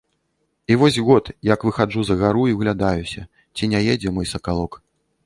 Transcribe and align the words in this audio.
І 0.71 0.77
вось 0.83 0.95
год, 1.09 1.27
як 1.49 1.65
выхаджу 1.69 2.05
за 2.09 2.15
гару 2.21 2.45
і 2.53 2.55
ўглядаюся, 2.57 3.27
ці 3.55 3.71
не 3.75 3.83
едзе 3.97 4.15
мой 4.17 4.31
сакалок. 4.33 4.81